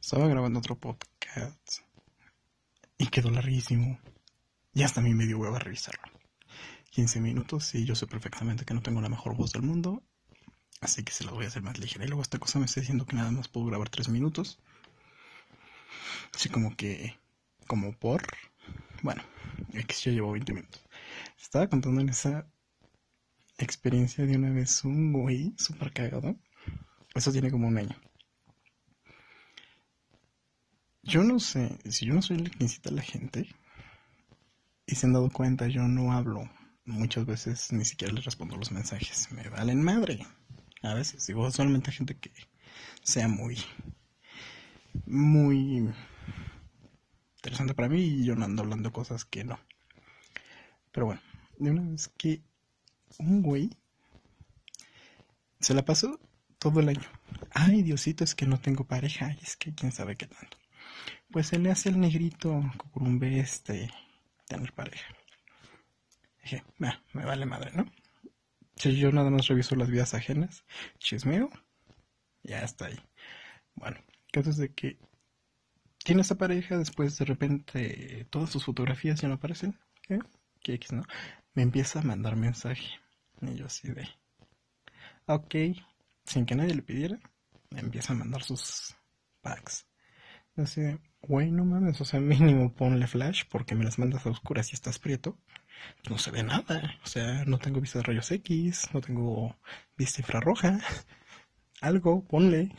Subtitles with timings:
[0.00, 1.80] Estaba grabando otro podcast
[2.96, 3.98] y quedó larguísimo.
[4.72, 6.02] Y hasta a mí me dio hueva revisarlo.
[6.90, 10.02] 15 minutos y yo sé perfectamente que no tengo la mejor voz del mundo.
[10.80, 12.04] Así que se lo voy a hacer más ligera.
[12.04, 14.60] Y luego esta cosa me está diciendo que nada más puedo grabar 3 minutos.
[16.34, 17.18] Así como que...
[17.66, 18.22] Como por...
[19.02, 19.22] Bueno,
[19.74, 20.82] X ya llevo 20 minutos.
[21.40, 22.46] Estaba contando en esa
[23.58, 26.36] experiencia de una vez un güey súper cagado.
[27.14, 27.96] Eso tiene como un año.
[31.08, 33.48] Yo no sé, si yo no soy el que incita a la gente,
[34.84, 36.50] y se han dado cuenta, yo no hablo.
[36.84, 39.32] Muchas veces ni siquiera les respondo los mensajes.
[39.32, 40.26] Me valen madre.
[40.82, 42.30] A veces digo solamente a gente que
[43.02, 43.56] sea muy,
[45.06, 45.88] muy
[47.36, 49.58] interesante para mí y yo no ando hablando cosas que no.
[50.92, 51.22] Pero bueno,
[51.56, 52.42] de una vez que
[53.18, 53.70] un güey
[55.58, 56.20] se la pasó
[56.58, 57.08] todo el año.
[57.52, 59.32] Ay, Diosito, es que no tengo pareja.
[59.32, 60.58] Y es que quién sabe qué tanto.
[61.30, 62.62] Pues se le hace el negrito
[62.94, 63.90] un este
[64.46, 65.14] tener pareja.
[66.42, 67.84] Dije, me vale madre, ¿no?
[68.76, 70.64] Si yo nada más reviso las vidas ajenas,
[70.98, 71.50] chismeo,
[72.44, 72.98] ya está ahí.
[73.74, 73.98] Bueno,
[74.32, 74.98] caso es de que
[76.04, 79.78] tiene esa pareja, después de repente todas sus fotografías ya no aparecen.
[80.02, 80.20] ¿Qué?
[80.62, 81.02] ¿Qué X, no?
[81.54, 82.88] Me empieza a mandar mensaje.
[83.42, 84.08] Y yo así de,
[85.26, 85.54] ok,
[86.24, 87.18] sin que nadie le pidiera,
[87.70, 88.94] me empieza a mandar sus
[89.40, 89.87] packs.
[90.58, 94.30] Así de, güey, no mames, o sea, mínimo ponle flash porque me las mandas a
[94.30, 95.38] oscuras y estás prieto.
[96.10, 99.56] No se ve nada, o sea, no tengo vista de rayos X, no tengo
[99.96, 100.80] vista infrarroja.
[101.80, 102.74] Algo, ponle.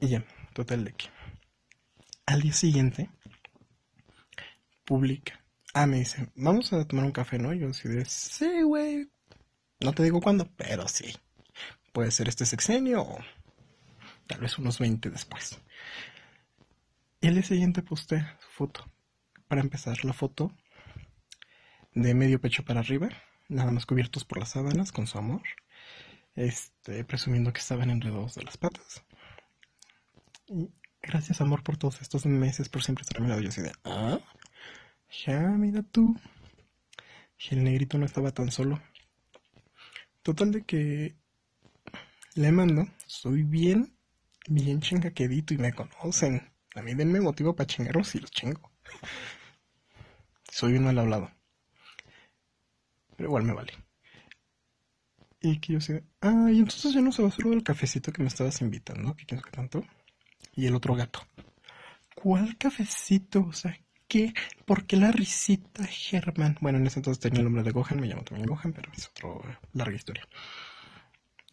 [0.00, 1.06] Y ya, total de que.
[2.24, 3.10] Al día siguiente,
[4.86, 5.44] publica.
[5.74, 7.52] Ah, me dice, vamos a tomar un café, ¿no?
[7.52, 9.10] yo así de, sí, güey.
[9.80, 11.14] No te digo cuándo, pero sí.
[11.92, 13.18] Puede ser este sexenio o
[14.26, 15.60] tal vez unos 20 después.
[17.24, 18.84] Y el día siguiente posté su foto.
[19.48, 20.52] Para empezar, la foto
[21.94, 23.08] de medio pecho para arriba,
[23.48, 25.40] nada más cubiertos por las sábanas con su amor.
[26.34, 29.06] Este, presumiendo que estaban enredados de las patas.
[30.48, 30.68] Y
[31.00, 33.40] gracias, amor, por todos estos meses, por siempre estar a mi lado.
[33.40, 34.20] Yo así de, ah,
[35.24, 36.14] ya, mira tú.
[37.38, 38.82] Y el negrito no estaba tan solo.
[40.22, 41.16] Total de que
[42.34, 43.96] le mando, soy bien,
[44.46, 46.53] bien chingaquedito y me conocen.
[46.74, 48.70] A mí denme motivo para chingarlos y los chingo.
[50.50, 51.30] Soy un mal hablado.
[53.16, 53.72] Pero igual me vale.
[55.40, 58.12] Y que yo sé, ah, y entonces ya no se va a hacer el cafecito
[58.12, 59.84] que me estabas invitando, que quién que tanto.
[60.52, 61.20] Y el otro gato.
[62.14, 63.46] ¿Cuál cafecito?
[63.48, 64.32] O sea, ¿qué?
[64.64, 66.56] ¿Por qué la risita Germán?
[66.60, 69.08] Bueno, en ese entonces tenía el nombre de Gohan, me llamo también Gohan, pero es
[69.08, 70.26] otra larga historia.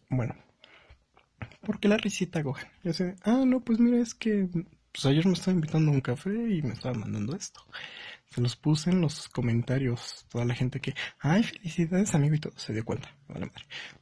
[0.08, 0.34] Bueno,
[1.60, 2.66] ¿por qué la risita Gohan?
[2.82, 4.48] Yo sé, ah, no, pues mira, es que
[4.92, 7.60] pues ayer me estaba invitando a un café y me estaba mandando esto.
[8.30, 12.52] Se los puse en los comentarios, toda la gente que, ay, felicidades amigo y todo,
[12.56, 13.14] se dio cuenta.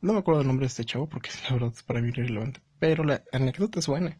[0.00, 2.60] No me acuerdo el nombre de este chavo porque la verdad es para mí irrelevante,
[2.78, 4.16] pero la anécdota es buena.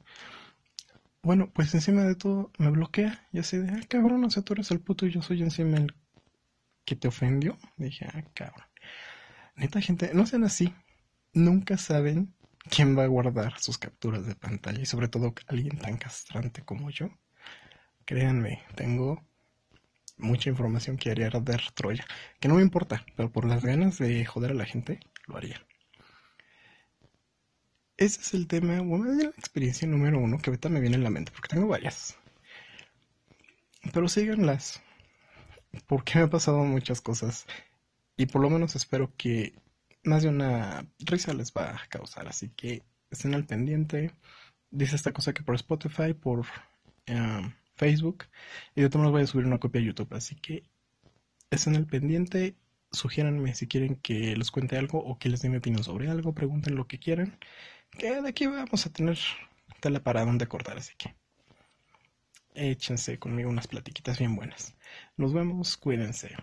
[1.23, 4.55] Bueno, pues encima de todo me bloquea y así de, ah, cabrón, o sea, tú
[4.55, 5.95] eres el puto y yo soy encima el
[6.85, 7.59] que te ofendió.
[7.77, 8.67] Dije, ah, cabrón.
[9.57, 10.75] Neta, gente, no sean así.
[11.35, 12.35] Nunca saben
[12.69, 14.81] ¿quién va a guardar sus capturas de pantalla?
[14.81, 17.09] Y sobre todo alguien tan castrante como yo.
[18.05, 19.23] Créanme, tengo
[20.19, 22.05] mucha información que haría arder Troya.
[22.41, 25.65] Que no me importa, pero por las ganas de joder a la gente, lo haría.
[27.97, 31.05] Ese es el tema, bueno, de la experiencia número uno que ahorita me viene en
[31.05, 32.17] la mente, porque tengo varias.
[33.93, 34.83] Pero síganlas,
[35.87, 37.47] porque me han pasado muchas cosas.
[38.17, 39.55] Y por lo menos espero que
[40.05, 42.29] más de una risa les va a causar.
[42.29, 44.13] Así que estén al pendiente.
[44.71, 46.47] Dice esta cosa que por Spotify, por
[47.09, 48.25] um, Facebook.
[48.75, 50.15] Y de todos modos voy a subir una copia a YouTube.
[50.15, 50.65] Así que
[51.51, 52.57] estén al pendiente.
[52.93, 56.35] Sugiéranme si quieren que les cuente algo o que les dé mi opinión sobre algo.
[56.35, 57.39] Pregunten lo que quieran.
[57.91, 59.19] Que de aquí vamos a tener
[59.81, 60.79] tela para donde cortar.
[60.79, 61.15] Así que
[62.55, 64.75] échense conmigo unas platiquitas bien buenas.
[65.17, 65.77] Nos vemos.
[65.77, 66.37] Cuídense.